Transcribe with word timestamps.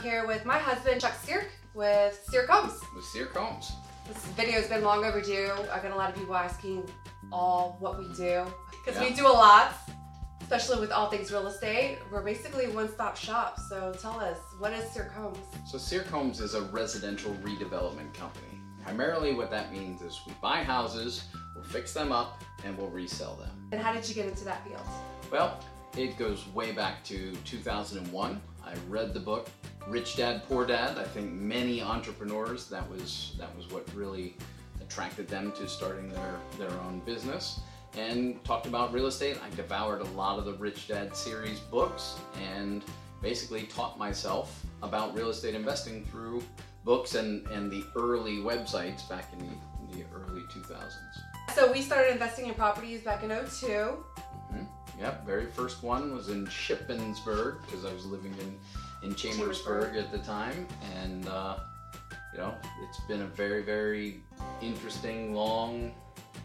I'm 0.00 0.06
here 0.06 0.26
with 0.26 0.46
my 0.46 0.56
husband, 0.56 0.98
Chuck 0.98 1.12
Steer, 1.22 1.44
with 1.74 2.18
Steer 2.26 2.46
Combs. 2.46 2.80
With 2.96 3.04
Steer 3.04 3.26
Combs. 3.26 3.70
This 4.08 4.16
video's 4.28 4.66
been 4.66 4.82
long 4.82 5.04
overdue. 5.04 5.50
I've 5.70 5.82
got 5.82 5.92
a 5.92 5.94
lot 5.94 6.08
of 6.08 6.16
people 6.16 6.34
asking 6.34 6.90
all 7.30 7.76
what 7.80 7.98
we 7.98 8.06
do. 8.14 8.46
Because 8.82 8.98
Yeah. 8.98 9.10
we 9.10 9.14
do 9.14 9.26
a 9.26 9.28
lot, 9.28 9.74
especially 10.40 10.80
with 10.80 10.90
all 10.90 11.10
things 11.10 11.30
real 11.30 11.46
estate. 11.48 11.98
We're 12.10 12.22
basically 12.22 12.64
a 12.64 12.70
one-stop 12.70 13.14
shop. 13.14 13.60
So 13.68 13.92
tell 14.00 14.18
us, 14.18 14.38
what 14.58 14.72
is 14.72 14.90
Steer 14.90 15.12
Combs? 15.14 15.36
So 15.70 15.76
Steer 15.76 16.04
Combs 16.04 16.40
is 16.40 16.54
a 16.54 16.62
residential 16.62 17.32
redevelopment 17.42 18.14
company. 18.14 18.58
Primarily 18.82 19.34
what 19.34 19.50
that 19.50 19.70
means 19.70 20.00
is 20.00 20.18
we 20.26 20.32
buy 20.40 20.64
houses, 20.64 21.24
we'll 21.54 21.64
fix 21.64 21.92
them 21.92 22.10
up, 22.10 22.42
and 22.64 22.74
we'll 22.78 22.88
resell 22.88 23.34
them. 23.34 23.68
And 23.72 23.82
how 23.82 23.92
did 23.92 24.08
you 24.08 24.14
get 24.14 24.24
into 24.24 24.44
that 24.44 24.66
field? 24.66 24.80
Well, 25.30 25.60
it 25.94 26.16
goes 26.16 26.46
way 26.54 26.72
back 26.72 27.04
to 27.04 27.36
2001. 27.44 28.40
I 28.64 28.74
read 28.88 29.12
the 29.12 29.20
book 29.20 29.48
Rich 29.88 30.16
Dad 30.16 30.42
Poor 30.48 30.66
Dad. 30.66 30.98
I 30.98 31.04
think 31.04 31.32
many 31.32 31.82
entrepreneurs 31.82 32.68
that 32.68 32.88
was 32.90 33.34
that 33.38 33.54
was 33.56 33.68
what 33.70 33.86
really 33.94 34.36
attracted 34.80 35.28
them 35.28 35.52
to 35.52 35.68
starting 35.68 36.08
their 36.08 36.36
their 36.58 36.70
own 36.82 37.00
business 37.06 37.60
and 37.96 38.42
talked 38.44 38.66
about 38.66 38.92
real 38.92 39.06
estate. 39.06 39.38
I 39.44 39.54
devoured 39.54 40.00
a 40.00 40.10
lot 40.10 40.38
of 40.38 40.44
the 40.44 40.54
Rich 40.54 40.88
Dad 40.88 41.16
series 41.16 41.58
books 41.58 42.16
and 42.40 42.84
basically 43.20 43.62
taught 43.64 43.98
myself 43.98 44.64
about 44.82 45.14
real 45.14 45.30
estate 45.30 45.54
investing 45.54 46.04
through 46.06 46.42
books 46.84 47.14
and, 47.14 47.46
and 47.48 47.70
the 47.70 47.84
early 47.96 48.36
websites 48.36 49.08
back 49.08 49.32
in 49.32 49.40
the, 49.40 49.96
the 49.96 50.04
early 50.14 50.42
2000s. 50.42 50.90
So 51.54 51.70
we 51.70 51.82
started 51.82 52.12
investing 52.12 52.46
in 52.46 52.54
properties 52.54 53.02
back 53.02 53.22
in 53.22 53.30
02. 53.30 53.36
Mm-hmm. 53.36 54.64
Yep, 55.00 55.26
very 55.26 55.46
first 55.46 55.82
one 55.82 56.14
was 56.14 56.28
in 56.28 56.46
Shippensburg 56.46 57.60
because 57.66 57.84
I 57.84 57.92
was 57.92 58.06
living 58.06 58.34
in 58.40 58.58
in 59.02 59.14
Chambersburg, 59.14 59.96
at 59.96 60.10
the 60.12 60.18
time, 60.18 60.66
and 60.96 61.26
uh, 61.28 61.58
you 62.32 62.38
know 62.38 62.54
it's 62.82 63.00
been 63.08 63.22
a 63.22 63.26
very 63.26 63.62
very 63.62 64.20
interesting 64.60 65.34
long 65.34 65.92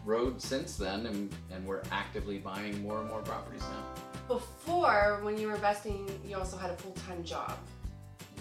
road 0.04 0.40
since 0.40 0.76
then, 0.76 1.06
and 1.06 1.34
and 1.52 1.66
we're 1.66 1.82
actively 1.90 2.38
buying 2.38 2.82
more 2.82 3.00
and 3.00 3.08
more 3.08 3.22
properties 3.22 3.62
now. 3.62 3.84
Before, 4.28 5.20
when 5.22 5.38
you 5.38 5.48
were 5.48 5.54
investing, 5.54 6.08
you 6.26 6.36
also 6.36 6.56
had 6.56 6.70
a 6.70 6.76
full-time 6.76 7.22
job. 7.22 7.56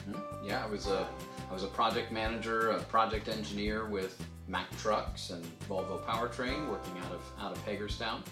Mhm. 0.09 0.47
Yeah, 0.47 0.63
I 0.63 0.67
was 0.67 0.87
a 0.87 1.07
I 1.49 1.53
was 1.53 1.63
a 1.63 1.67
project 1.67 2.11
manager, 2.11 2.71
a 2.71 2.79
project 2.83 3.27
engineer 3.27 3.85
with 3.85 4.21
Mack 4.47 4.69
Trucks 4.77 5.29
and 5.31 5.43
Volvo 5.67 6.03
Powertrain, 6.05 6.69
working 6.69 6.97
out 7.05 7.11
of 7.11 7.21
out 7.39 7.51
of 7.51 7.63
Hagerstown. 7.65 8.23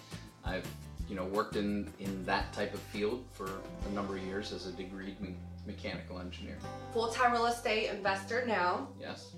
I've 0.45 0.67
you 1.09 1.15
know 1.15 1.25
worked 1.25 1.55
in 1.55 1.91
in 1.99 2.25
that 2.25 2.51
type 2.53 2.73
of 2.73 2.79
field 2.79 3.23
for 3.33 3.49
a 3.89 3.93
number 3.93 4.15
of 4.17 4.23
years 4.23 4.51
as 4.51 4.67
a 4.67 4.71
degreed 4.71 5.19
me- 5.19 5.35
mechanical 5.65 6.19
engineer. 6.19 6.57
Full-time 6.93 7.31
real 7.31 7.45
estate 7.45 7.89
investor 7.89 8.45
now. 8.45 8.87
Yes. 8.99 9.31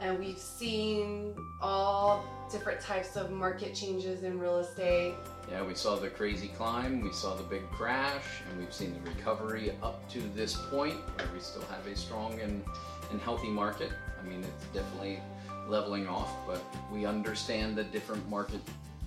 and 0.00 0.18
we've 0.18 0.38
seen 0.38 1.32
all 1.60 2.24
different 2.50 2.80
types 2.80 3.16
of 3.16 3.30
market 3.30 3.72
changes 3.74 4.24
in 4.24 4.38
real 4.38 4.58
estate. 4.58 5.14
Yeah, 5.50 5.64
we 5.64 5.74
saw 5.74 5.94
the 5.96 6.08
crazy 6.08 6.48
climb, 6.48 7.00
we 7.00 7.12
saw 7.12 7.34
the 7.36 7.42
big 7.44 7.68
crash, 7.70 8.24
and 8.50 8.58
we've 8.58 8.72
seen 8.74 8.94
the 8.94 9.10
recovery 9.10 9.72
up 9.82 10.08
to 10.10 10.20
this 10.34 10.56
point 10.70 10.94
where 11.16 11.28
we 11.32 11.38
still 11.40 11.62
have 11.62 11.86
a 11.86 11.96
strong 11.96 12.40
and, 12.40 12.64
and 13.10 13.20
healthy 13.20 13.48
market. 13.48 13.90
I 14.20 14.28
mean, 14.28 14.42
it's 14.44 14.64
definitely 14.66 15.20
leveling 15.68 16.06
off, 16.08 16.30
but 16.46 16.62
we 16.92 17.04
understand 17.06 17.76
the 17.76 17.84
different 17.84 18.28
market 18.28 18.60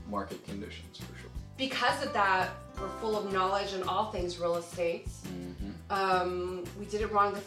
market 0.09 0.45
conditions 0.45 0.97
for 0.97 1.17
sure. 1.19 1.29
Because 1.57 2.03
of 2.03 2.11
that, 2.13 2.49
we're 2.79 2.89
full 2.99 3.17
of 3.17 3.31
knowledge 3.31 3.73
on 3.73 3.83
all 3.83 4.11
things 4.11 4.39
real 4.39 4.55
estate. 4.57 5.07
hmm 5.27 5.71
Um, 5.89 6.63
we 6.79 6.85
did 6.85 7.01
it 7.01 7.11
wrong 7.11 7.37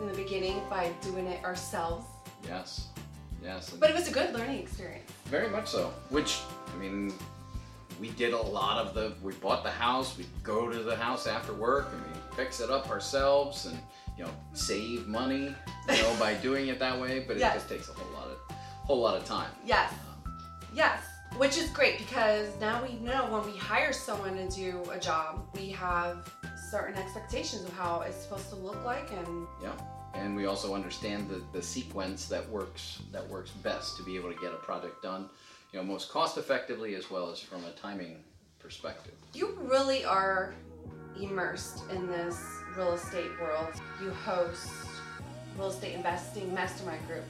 in 0.00 0.08
the 0.08 0.14
beginning 0.14 0.60
by 0.70 0.90
doing 1.02 1.26
it 1.26 1.44
ourselves, 1.44 2.06
Yes, 2.48 2.86
yes, 3.44 3.70
but 3.78 3.90
it 3.90 3.94
was 3.94 4.08
a 4.08 4.10
good 4.12 4.34
learning 4.34 4.58
experience. 4.60 5.10
very 5.26 5.48
much 5.48 5.68
so. 5.68 5.92
Which 6.08 6.40
I 6.74 6.76
mean, 6.78 7.12
we 8.00 8.08
did 8.10 8.32
a 8.32 8.40
lot 8.42 8.78
of 8.84 8.94
the. 8.94 9.12
We 9.22 9.34
bought 9.34 9.62
the 9.62 9.70
house. 9.70 10.16
We 10.18 10.26
go 10.42 10.68
to 10.70 10.82
the 10.82 10.96
house 10.96 11.26
after 11.28 11.52
work 11.52 11.88
and 11.92 12.02
we 12.02 12.36
fix 12.36 12.58
it 12.60 12.70
up 12.70 12.90
ourselves, 12.90 13.66
and 13.66 13.78
you 14.18 14.24
know, 14.24 14.30
save 14.54 15.06
money, 15.06 15.54
you 15.88 16.02
know, 16.02 16.16
by 16.18 16.34
doing 16.48 16.66
it 16.68 16.78
that 16.80 16.98
way. 17.00 17.20
But 17.28 17.36
Yes. 17.36 17.54
it 17.54 17.58
just 17.58 17.68
takes 17.68 17.88
a 17.90 17.92
whole 17.92 18.12
lot 18.18 18.28
of, 18.28 18.38
whole 18.86 19.00
lot 19.00 19.16
of 19.16 19.24
time. 19.24 19.50
Yes, 19.64 19.92
Um, 19.92 20.34
yes. 20.74 20.98
Which 21.38 21.56
is 21.56 21.70
great 21.70 21.98
because 21.98 22.48
now 22.60 22.84
we 22.84 22.94
know 22.94 23.26
when 23.30 23.44
we 23.44 23.58
hire 23.58 23.92
someone 23.92 24.36
to 24.36 24.48
do 24.48 24.82
a 24.92 24.98
job, 24.98 25.44
we 25.54 25.70
have 25.70 26.30
certain 26.70 26.94
expectations 26.96 27.64
of 27.64 27.72
how 27.72 28.02
it's 28.02 28.16
supposed 28.16 28.48
to 28.50 28.56
look 28.56 28.84
like 28.84 29.10
and 29.12 29.46
yeah, 29.62 29.72
and 30.14 30.36
we 30.36 30.46
also 30.46 30.74
understand 30.74 31.28
the 31.28 31.42
the 31.52 31.62
sequence 31.62 32.26
that 32.28 32.48
works 32.48 33.00
that 33.12 33.28
works 33.28 33.50
best 33.50 33.96
to 33.96 34.02
be 34.02 34.16
able 34.16 34.32
to 34.32 34.40
get 34.40 34.52
a 34.52 34.56
project 34.56 35.02
done, 35.02 35.28
you 35.72 35.78
know, 35.78 35.84
most 35.84 36.10
cost 36.10 36.38
effectively 36.38 36.94
as 36.94 37.10
well 37.10 37.30
as 37.30 37.40
from 37.40 37.64
a 37.64 37.70
timing 37.72 38.16
perspective. 38.58 39.14
You 39.34 39.58
really 39.62 40.04
are 40.04 40.54
immersed 41.20 41.82
in 41.90 42.06
this 42.06 42.62
real 42.76 42.92
estate 42.92 43.30
world. 43.40 43.68
You 44.02 44.10
host 44.10 44.70
real 45.58 45.68
estate 45.68 45.94
investing 45.94 46.52
mastermind 46.54 47.06
group 47.06 47.24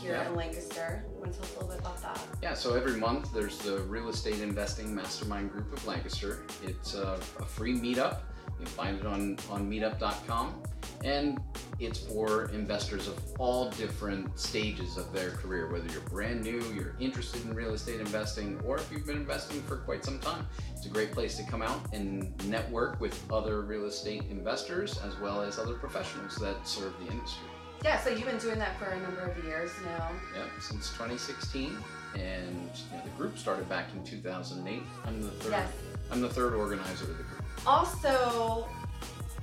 here 0.00 0.12
Yeah. 0.12 0.28
in 0.28 0.34
Lancaster. 0.34 1.04
Want 1.18 1.32
to 1.32 1.38
tell 1.38 1.44
us 1.48 1.54
a 1.56 1.58
little 1.60 1.68
bit 1.70 1.80
about 1.80 2.02
that? 2.02 2.20
Yeah, 2.42 2.54
so 2.54 2.74
every 2.74 2.96
month 2.98 3.32
there's 3.32 3.58
the 3.58 3.78
Real 3.80 4.08
Estate 4.08 4.40
Investing 4.40 4.94
Mastermind 4.94 5.52
Group 5.52 5.72
of 5.72 5.86
Lancaster. 5.86 6.44
It's 6.62 6.94
a, 6.94 7.18
a 7.38 7.44
free 7.44 7.74
meetup. 7.74 8.18
You 8.48 8.64
can 8.64 8.66
find 8.66 8.98
it 8.98 9.06
on, 9.06 9.38
on 9.50 9.70
meetup.com. 9.70 10.62
And 11.04 11.38
it's 11.78 12.00
for 12.00 12.46
investors 12.50 13.06
of 13.06 13.16
all 13.38 13.70
different 13.70 14.36
stages 14.38 14.96
of 14.96 15.12
their 15.12 15.30
career, 15.30 15.70
whether 15.70 15.86
you're 15.92 16.00
brand 16.02 16.42
new, 16.42 16.60
you're 16.74 16.96
interested 16.98 17.44
in 17.44 17.54
real 17.54 17.72
estate 17.74 18.00
investing, 18.00 18.58
or 18.66 18.78
if 18.78 18.90
you've 18.90 19.06
been 19.06 19.16
investing 19.18 19.62
for 19.62 19.76
quite 19.76 20.04
some 20.04 20.18
time. 20.18 20.44
It's 20.74 20.86
a 20.86 20.88
great 20.88 21.12
place 21.12 21.36
to 21.36 21.44
come 21.44 21.62
out 21.62 21.80
and 21.92 22.32
network 22.48 23.00
with 23.00 23.20
other 23.32 23.60
real 23.62 23.84
estate 23.84 24.24
investors 24.28 24.98
as 25.06 25.16
well 25.20 25.40
as 25.40 25.58
other 25.58 25.74
professionals 25.74 26.34
that 26.36 26.66
serve 26.66 26.94
the 27.04 27.12
industry. 27.12 27.46
Yeah, 27.84 28.00
so 28.00 28.10
you've 28.10 28.24
been 28.24 28.38
doing 28.38 28.58
that 28.58 28.78
for 28.78 28.86
a 28.86 29.00
number 29.00 29.20
of 29.20 29.44
years 29.44 29.70
now. 29.84 30.10
Yep, 30.34 30.46
since 30.60 30.90
2016, 30.90 31.76
and 32.14 32.70
you 32.90 32.96
know, 32.96 33.04
the 33.04 33.10
group 33.10 33.38
started 33.38 33.68
back 33.68 33.86
in 33.94 34.04
2008. 34.04 34.82
I'm 35.06 35.22
the 35.22 35.28
third. 35.30 35.50
Yes. 35.52 35.72
I'm 36.10 36.20
the 36.20 36.28
third 36.28 36.54
organizer 36.54 37.04
of 37.04 37.18
the 37.18 37.24
group. 37.24 37.42
Also, 37.66 38.68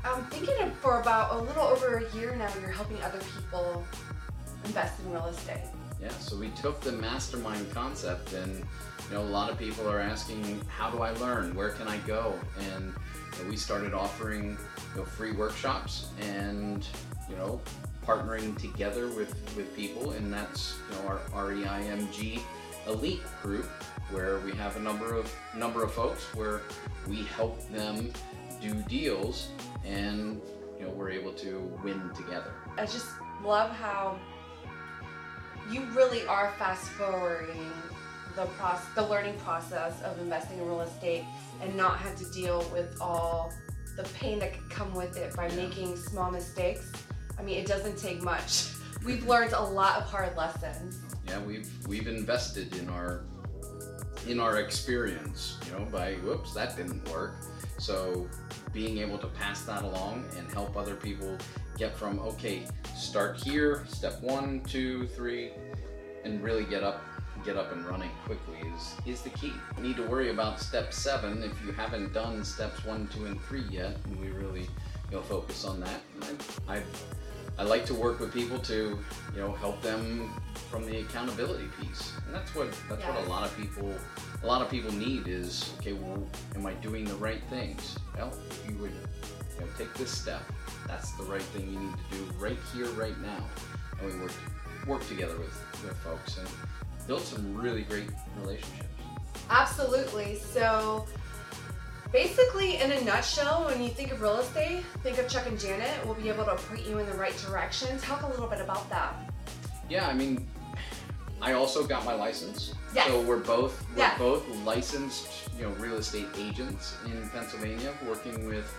I'm 0.03 0.25
thinking 0.25 0.59
of 0.61 0.73
for 0.77 0.99
about 0.99 1.33
a 1.33 1.37
little 1.37 1.63
over 1.63 1.97
a 1.97 2.15
year 2.15 2.35
now, 2.35 2.49
you're 2.59 2.71
helping 2.71 3.01
other 3.03 3.19
people 3.19 3.85
invest 4.65 4.99
in 4.99 5.11
real 5.11 5.27
estate. 5.27 5.63
Yeah, 6.01 6.09
so 6.09 6.35
we 6.35 6.49
took 6.49 6.81
the 6.81 6.91
mastermind 6.91 7.71
concept, 7.71 8.33
and 8.33 8.57
you 8.57 9.15
know, 9.15 9.21
a 9.21 9.23
lot 9.23 9.49
of 9.49 9.57
people 9.57 9.87
are 9.89 9.99
asking, 9.99 10.61
how 10.67 10.89
do 10.89 11.01
I 11.01 11.11
learn? 11.11 11.55
Where 11.55 11.69
can 11.69 11.87
I 11.87 11.97
go? 11.99 12.37
And 12.73 12.93
you 13.37 13.43
know, 13.43 13.49
we 13.49 13.55
started 13.55 13.93
offering 13.93 14.57
you 14.93 15.01
know, 15.01 15.05
free 15.05 15.31
workshops, 15.31 16.09
and 16.19 16.85
you 17.29 17.35
know, 17.37 17.61
partnering 18.05 18.57
together 18.59 19.07
with 19.07 19.33
with 19.55 19.75
people, 19.75 20.11
and 20.11 20.31
that's 20.31 20.77
you 20.89 20.97
know 20.97 21.19
our 21.33 21.49
REIMG 21.49 22.41
elite 22.87 23.23
group, 23.41 23.65
where 24.11 24.39
we 24.39 24.51
have 24.53 24.75
a 24.77 24.79
number 24.79 25.15
of 25.15 25.33
number 25.55 25.83
of 25.83 25.91
folks 25.91 26.23
where 26.35 26.61
we 27.07 27.23
help 27.23 27.67
them 27.71 28.11
do 28.61 28.73
deals, 28.83 29.49
and 29.83 30.41
you 30.79 30.85
know, 30.85 30.91
we're 30.91 31.09
able 31.09 31.33
to 31.33 31.59
win 31.83 32.09
together. 32.15 32.53
I 32.77 32.85
just 32.85 33.07
love 33.43 33.71
how 33.71 34.19
you 35.71 35.81
really 35.95 36.25
are 36.27 36.53
fast 36.57 36.87
forwarding 36.89 37.71
the 38.35 38.45
process, 38.45 38.85
the 38.95 39.07
learning 39.07 39.37
process 39.39 40.01
of 40.03 40.19
investing 40.19 40.59
in 40.59 40.65
real 40.65 40.81
estate, 40.81 41.23
and 41.61 41.75
not 41.75 41.97
have 41.99 42.15
to 42.17 42.25
deal 42.31 42.67
with 42.71 42.97
all 42.99 43.53
the 43.95 44.03
pain 44.19 44.39
that 44.39 44.53
could 44.53 44.69
come 44.69 44.93
with 44.93 45.17
it 45.17 45.35
by 45.35 45.47
making 45.55 45.95
small 45.95 46.29
mistakes. 46.29 46.91
I 47.37 47.43
mean, 47.43 47.57
it 47.57 47.67
doesn't 47.67 47.97
take 47.97 48.21
much. 48.23 48.71
We've 49.05 49.25
learned 49.27 49.53
a 49.53 49.61
lot 49.61 49.97
of 49.97 50.03
hard 50.03 50.35
lessons. 50.35 50.99
yeah 51.27 51.39
we've 51.39 51.69
we've 51.87 52.07
invested 52.07 52.75
in 52.77 52.89
our 52.89 53.23
in 54.27 54.39
our 54.39 54.57
experience 54.59 55.57
you 55.65 55.71
know 55.73 55.85
by 55.91 56.13
whoops 56.23 56.53
that 56.53 56.75
didn't 56.75 57.07
work 57.11 57.35
so 57.77 58.27
being 58.73 58.97
able 58.99 59.17
to 59.17 59.27
pass 59.27 59.61
that 59.63 59.83
along 59.83 60.23
and 60.37 60.51
help 60.51 60.75
other 60.77 60.95
people 60.95 61.37
get 61.77 61.95
from 61.95 62.19
okay 62.19 62.63
start 62.95 63.37
here 63.37 63.85
step 63.87 64.19
one 64.21 64.61
two 64.61 65.05
three 65.07 65.51
and 66.23 66.41
really 66.43 66.63
get 66.65 66.83
up 66.83 67.01
get 67.43 67.57
up 67.57 67.71
and 67.71 67.85
running 67.85 68.09
quickly 68.25 68.57
is 68.75 68.95
is 69.05 69.21
the 69.21 69.29
key 69.31 69.53
you 69.77 69.83
need 69.83 69.95
to 69.95 70.03
worry 70.03 70.29
about 70.31 70.59
step 70.59 70.91
seven 70.93 71.43
if 71.43 71.53
you 71.65 71.71
haven't 71.71 72.11
done 72.13 72.43
steps 72.43 72.83
one 72.85 73.07
two 73.13 73.25
and 73.25 73.39
three 73.41 73.65
yet 73.69 73.95
and 74.05 74.19
we 74.19 74.29
really 74.29 74.67
you 75.09 75.17
know 75.17 75.21
focus 75.23 75.65
on 75.65 75.79
that 75.79 76.01
I, 76.67 76.77
I 76.77 76.83
I 77.57 77.63
like 77.63 77.85
to 77.85 77.93
work 77.93 78.19
with 78.19 78.33
people 78.33 78.59
to, 78.59 78.99
you 79.33 79.39
know, 79.39 79.53
help 79.53 79.81
them 79.81 80.29
from 80.69 80.85
the 80.85 80.99
accountability 80.99 81.69
piece, 81.79 82.11
and 82.25 82.35
that's 82.35 82.53
what 82.53 82.67
that's 82.89 83.01
what 83.05 83.25
a 83.25 83.29
lot 83.29 83.45
of 83.45 83.55
people 83.55 83.93
a 84.43 84.45
lot 84.45 84.61
of 84.61 84.69
people 84.69 84.91
need 84.91 85.27
is 85.27 85.73
okay. 85.79 85.93
Well, 85.93 86.27
am 86.55 86.65
I 86.65 86.73
doing 86.73 87.05
the 87.05 87.15
right 87.15 87.41
things? 87.49 87.97
Well, 88.17 88.33
if 88.49 88.69
you 88.69 88.77
would 88.79 88.91
you 88.91 89.61
know, 89.61 89.67
take 89.77 89.93
this 89.93 90.11
step. 90.11 90.41
That's 90.85 91.13
the 91.13 91.23
right 91.23 91.41
thing 91.41 91.71
you 91.71 91.79
need 91.79 91.93
to 91.93 92.17
do 92.17 92.37
right 92.37 92.57
here, 92.73 92.87
right 92.89 93.19
now. 93.21 93.43
And 93.99 94.13
we 94.13 94.19
work 94.19 94.33
work 94.85 95.07
together 95.07 95.37
with, 95.37 95.57
with 95.83 95.97
folks 95.97 96.37
and 96.37 96.47
build 97.07 97.21
some 97.21 97.55
really 97.55 97.83
great 97.83 98.09
relationships. 98.41 98.89
Absolutely. 99.49 100.35
So 100.35 101.05
basically, 102.15 102.77
in 102.79 102.93
a 102.93 103.01
nutshell, 103.03 103.65
when 103.65 103.83
you 103.83 103.89
think 103.89 104.09
of 104.13 104.21
real 104.21 104.37
estate, 104.37 104.85
think 105.03 105.17
of 105.17 105.27
Chuck 105.27 105.47
and 105.47 105.59
Janet. 105.59 105.91
We'll 106.05 106.15
be 106.15 106.29
able 106.29 106.45
to 106.45 106.55
point 106.55 106.87
you 106.87 106.97
in 106.99 107.05
the 107.07 107.15
right 107.15 107.35
direction. 107.45 107.97
Talk 107.99 108.21
a 108.21 108.27
little 108.27 108.47
bit 108.47 108.61
about 108.61 108.89
that. 108.89 109.13
Yeah, 109.89 110.07
I 110.07 110.13
mean, 110.13 110.47
I 111.41 111.51
also 111.51 111.85
got 111.85 112.05
my 112.05 112.13
license. 112.13 112.73
Yes. 112.93 113.07
So 113.07 113.21
we're 113.21 113.43
both 113.43 113.85
we're 113.91 113.97
Yes. 113.97 114.17
both 114.17 114.47
licensed, 114.63 115.27
you 115.57 115.63
know, 115.63 115.71
real 115.75 115.95
estate 115.97 116.27
agents 116.37 116.95
in 117.05 117.29
Pennsylvania, 117.31 117.93
working 118.07 118.47
with 118.47 118.73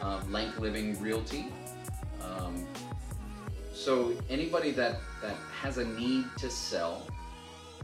uh, 0.00 0.20
Lank 0.30 0.56
Living 0.60 0.96
Realty. 1.02 1.46
Um, 2.22 2.64
so 3.74 4.14
anybody 4.30 4.70
that 4.70 5.00
that 5.20 5.34
has 5.62 5.78
a 5.78 5.84
need 5.84 6.26
to 6.38 6.48
sell, 6.48 7.08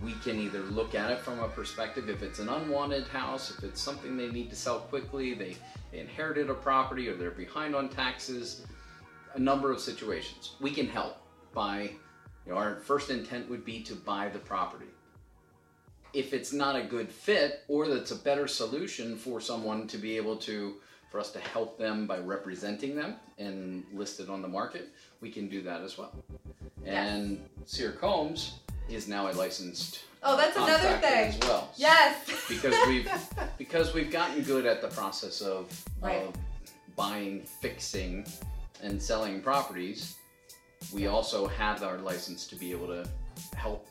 we 0.02 0.12
can 0.24 0.38
either 0.38 0.60
look 0.60 0.94
at 0.94 1.10
it 1.10 1.18
from 1.20 1.40
a 1.40 1.48
perspective 1.48 2.08
if 2.08 2.22
it's 2.22 2.38
an 2.38 2.48
unwanted 2.48 3.06
house, 3.08 3.50
if 3.56 3.64
it's 3.64 3.80
something 3.80 4.16
they 4.16 4.30
need 4.30 4.50
to 4.50 4.56
sell 4.56 4.80
quickly, 4.80 5.34
they, 5.34 5.56
inherited 5.98 6.50
a 6.50 6.54
property 6.54 7.08
or 7.08 7.14
they're 7.14 7.30
behind 7.30 7.74
on 7.74 7.88
taxes, 7.88 8.66
a 9.34 9.38
number 9.38 9.70
of 9.70 9.80
situations. 9.80 10.56
We 10.60 10.70
can 10.72 10.88
help 10.88 11.16
by 11.52 11.90
you 12.46 12.52
know, 12.52 12.56
our 12.56 12.76
first 12.76 13.10
intent 13.10 13.48
would 13.48 13.64
be 13.64 13.80
to 13.82 13.94
buy 13.94 14.28
the 14.28 14.38
property. 14.38 14.86
If 16.12 16.32
it's 16.32 16.52
not 16.52 16.76
a 16.76 16.82
good 16.82 17.08
fit, 17.10 17.64
or 17.68 17.88
that's 17.88 18.10
a 18.10 18.16
better 18.16 18.46
solution 18.46 19.16
for 19.16 19.40
someone 19.40 19.86
to 19.88 19.98
be 19.98 20.16
able 20.16 20.36
to, 20.38 20.76
for 21.10 21.18
us 21.18 21.32
to 21.32 21.40
help 21.40 21.78
them 21.78 22.06
by 22.06 22.18
representing 22.18 22.94
them 22.94 23.16
and 23.38 23.84
list 23.92 24.20
it 24.20 24.28
on 24.28 24.42
the 24.42 24.48
market, 24.48 24.90
we 25.20 25.30
can 25.30 25.48
do 25.48 25.62
that 25.62 25.82
as 25.82 25.98
well. 25.98 26.12
And 26.84 27.40
Sear 27.64 27.92
Combs 27.92 28.60
is 28.88 29.08
now 29.08 29.30
a 29.30 29.32
licensed 29.32 30.00
Oh, 30.26 30.38
that's 30.38 30.56
uh, 30.56 30.62
another 30.64 30.88
contractor 30.88 31.06
thing. 31.08 31.42
as 31.42 31.48
well. 31.48 31.70
Yes. 31.76 32.46
Because 32.48 32.74
we've 32.86 33.10
because 33.58 33.92
we've 33.92 34.10
gotten 34.10 34.42
good 34.42 34.64
at 34.64 34.80
the 34.80 34.88
process 34.88 35.42
of, 35.42 35.70
Right. 36.00 36.22
of 36.22 36.34
buying, 36.96 37.42
fixing, 37.60 38.26
and 38.82 39.02
selling 39.02 39.42
properties. 39.42 40.16
We 40.94 41.08
also 41.08 41.46
have 41.46 41.82
our 41.82 41.98
license 41.98 42.46
to 42.48 42.56
be 42.56 42.70
able 42.72 42.86
to 42.88 43.06
help 43.54 43.86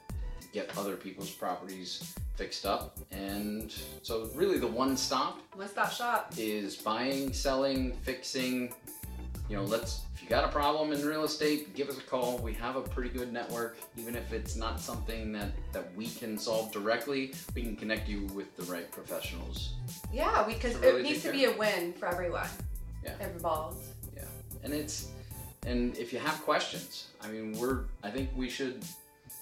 get 0.54 0.76
other 0.78 0.96
people's 0.96 1.30
properties 1.32 2.16
fixed 2.36 2.66
up. 2.66 2.98
And 3.12 3.72
so, 4.02 4.30
really, 4.34 4.58
the 4.58 4.68
one 4.68 4.98
stop 4.98 5.40
One 5.56 5.68
stop 5.68 5.92
shop. 5.92 6.34
is 6.38 6.76
buying, 6.76 7.32
selling, 7.32 7.94
fixing. 8.04 8.74
You 9.50 9.58
know, 9.58 9.64
let's 9.64 10.02
if 10.16 10.24
you 10.24 10.30
got 10.30 10.46
a 10.46 10.48
problem 10.48 10.94
in 10.94 11.06
real 11.06 11.24
estate, 11.24 11.76
give 11.76 11.90
us 11.90 11.98
a 11.98 12.02
call. 12.02 12.38
We 12.38 12.54
have 12.54 12.76
a 12.76 12.82
pretty 12.82 13.10
good 13.10 13.34
network. 13.34 13.78
Even 13.98 14.16
if 14.16 14.32
it's 14.32 14.56
not 14.56 14.80
something 14.80 15.32
that 15.34 15.52
that 15.74 15.94
we 15.96 16.08
can 16.08 16.38
solve 16.38 16.72
directly, 16.72 17.34
we 17.56 17.62
can 17.62 17.76
connect 17.76 18.08
you 18.08 18.26
with 18.28 18.56
the 18.56 18.64
right 18.64 18.90
professionals. 18.92 19.74
Yeah, 20.14 20.44
because 20.48 20.76
really 20.78 21.02
it 21.02 21.04
needs 21.04 21.24
to 21.24 21.32
be 21.32 21.46
a 21.46 21.52
win 21.58 21.94
for 21.94 22.08
everyone. 22.08 22.48
Yeah. 23.04 23.14
Involved. 23.22 23.86
Yeah, 24.16 24.24
and 24.64 24.74
it's 24.74 25.10
and 25.66 25.98
if 25.98 26.14
you 26.14 26.20
have 26.20 26.42
questions, 26.44 27.08
I 27.22 27.28
mean, 27.28 27.58
we're 27.60 27.82
I 28.02 28.10
think 28.10 28.30
we 28.36 28.50
should 28.50 28.84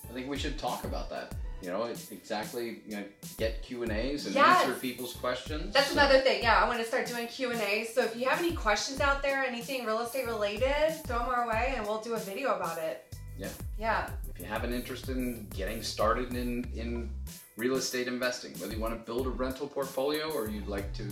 I 0.09 0.13
think 0.13 0.27
we 0.27 0.37
should 0.37 0.57
talk 0.57 0.83
about 0.83 1.09
that. 1.09 1.35
You 1.61 1.69
know, 1.69 1.83
exactly. 2.11 2.81
You 2.87 2.97
know, 2.97 3.03
get 3.37 3.61
Q 3.61 3.83
and 3.83 3.91
A's 3.91 4.25
and 4.25 4.33
Yes. 4.35 4.63
answer 4.65 4.79
people's 4.79 5.13
questions. 5.13 5.73
That's 5.73 5.91
another 5.91 6.19
thing. 6.19 6.41
Yeah, 6.41 6.63
I 6.63 6.67
want 6.67 6.79
to 6.79 6.85
start 6.85 7.05
doing 7.07 7.27
q 7.27 7.51
and 7.51 7.61
a's 7.61 7.93
So 7.93 8.03
if 8.03 8.15
you 8.15 8.27
have 8.27 8.39
any 8.39 8.53
questions 8.53 8.99
out 8.99 9.21
there, 9.21 9.43
anything 9.43 9.85
real 9.85 9.99
estate 10.01 10.25
related, 10.25 10.93
throw 11.05 11.19
them 11.19 11.29
our 11.29 11.47
way, 11.47 11.73
and 11.77 11.85
we'll 11.85 12.01
do 12.01 12.13
a 12.15 12.19
video 12.19 12.55
about 12.55 12.77
it. 12.79 13.13
Yeah. 13.37 13.49
Yeah. 13.79 14.09
if 14.29 14.39
you 14.39 14.45
have 14.45 14.63
an 14.63 14.73
interest 14.73 15.09
in 15.09 15.47
getting 15.55 15.81
started 15.83 16.33
in, 16.33 16.65
in 16.75 17.09
real 17.57 17.75
estate 17.75 18.07
investing, 18.07 18.53
whether 18.59 18.73
you 18.73 18.79
want 18.79 18.93
to 18.97 19.05
build 19.05 19.27
a 19.27 19.29
rental 19.29 19.67
portfolio 19.67 20.31
or 20.31 20.47
you'd 20.49 20.67
like 20.67 20.93
to 20.93 21.03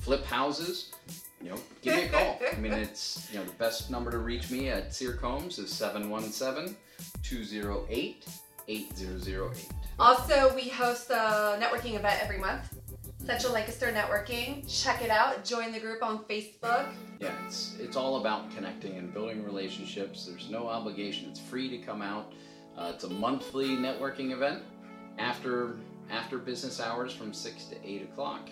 flip 0.00 0.24
houses, 0.24 0.92
you 1.42 1.50
know, 1.50 1.56
give 1.82 1.94
me 1.96 2.02
a 2.04 2.08
call. 2.08 2.40
I 2.52 2.56
mean, 2.56 2.72
it's, 2.72 3.28
you 3.32 3.38
know, 3.38 3.44
the 3.44 3.52
best 3.52 3.90
number 3.90 4.10
to 4.10 4.18
reach 4.18 4.50
me 4.50 4.68
at 4.70 4.94
Sear 4.94 5.12
Combs 5.14 5.58
is 5.58 5.70
717 5.72 6.74
208 7.22 8.26
8008. 8.68 9.68
Also, 9.98 10.54
we 10.54 10.68
host 10.68 11.10
a 11.10 11.58
networking 11.60 11.94
event 11.94 12.20
every 12.22 12.38
month. 12.38 12.74
Central 13.24 13.54
Lancaster 13.54 13.86
Networking. 13.86 14.64
Check 14.68 15.02
it 15.02 15.10
out. 15.10 15.44
Join 15.44 15.72
the 15.72 15.80
group 15.80 16.02
on 16.02 16.24
Facebook. 16.24 16.88
Yeah, 17.20 17.32
it's, 17.46 17.74
it's 17.78 17.96
all 17.96 18.20
about 18.20 18.54
connecting 18.54 18.98
and 18.98 19.12
building 19.14 19.44
relationships. 19.44 20.26
There's 20.26 20.50
no 20.50 20.68
obligation, 20.68 21.30
it's 21.30 21.40
free 21.40 21.68
to 21.70 21.78
come 21.78 22.02
out. 22.02 22.32
Uh, 22.76 22.92
it's 22.94 23.04
a 23.04 23.08
monthly 23.08 23.68
networking 23.68 24.32
event 24.32 24.62
after 25.18 25.76
after 26.10 26.36
business 26.36 26.80
hours 26.80 27.14
from 27.14 27.32
6 27.32 27.64
to 27.66 27.76
8 27.82 28.02
o'clock. 28.02 28.50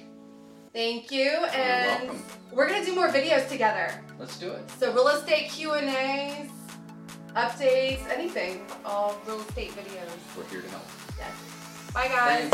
Thank 0.72 1.12
you, 1.12 1.28
and 1.28 2.10
we're 2.50 2.66
gonna 2.66 2.84
do 2.84 2.94
more 2.94 3.08
videos 3.08 3.46
together. 3.46 3.92
Let's 4.18 4.38
do 4.38 4.50
it. 4.52 4.70
So 4.78 4.90
real 4.94 5.08
estate 5.08 5.50
Q 5.50 5.72
and 5.72 5.88
A's, 5.88 6.50
updates, 7.34 8.08
anything, 8.10 8.64
all 8.84 9.18
real 9.26 9.40
estate 9.40 9.72
videos. 9.72 10.36
We're 10.36 10.44
here 10.44 10.62
to 10.62 10.68
help. 10.68 10.86
Yes. 11.18 11.32
Bye, 11.92 12.08
guys. 12.08 12.50